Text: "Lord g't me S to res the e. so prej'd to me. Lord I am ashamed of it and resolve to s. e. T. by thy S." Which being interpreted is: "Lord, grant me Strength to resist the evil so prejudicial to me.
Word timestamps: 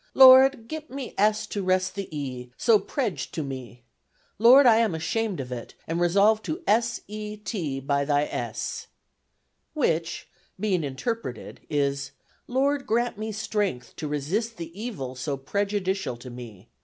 "Lord 0.15 0.67
g't 0.67 0.89
me 0.89 1.13
S 1.15 1.45
to 1.45 1.61
res 1.61 1.91
the 1.91 2.07
e. 2.09 2.49
so 2.57 2.79
prej'd 2.79 3.31
to 3.35 3.43
me. 3.43 3.83
Lord 4.39 4.65
I 4.65 4.77
am 4.77 4.95
ashamed 4.95 5.39
of 5.39 5.51
it 5.51 5.75
and 5.85 6.01
resolve 6.01 6.41
to 6.41 6.63
s. 6.65 7.01
e. 7.07 7.37
T. 7.37 7.79
by 7.79 8.03
thy 8.03 8.23
S." 8.23 8.87
Which 9.75 10.27
being 10.59 10.83
interpreted 10.83 11.59
is: 11.69 12.13
"Lord, 12.47 12.87
grant 12.87 13.19
me 13.19 13.31
Strength 13.31 13.95
to 13.97 14.07
resist 14.07 14.57
the 14.57 14.71
evil 14.73 15.13
so 15.13 15.37
prejudicial 15.37 16.17
to 16.17 16.31
me. 16.31 16.69